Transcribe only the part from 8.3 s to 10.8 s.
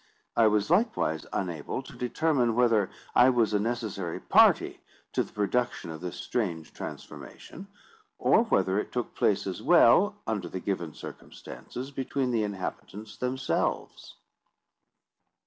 whether it took place as well, under the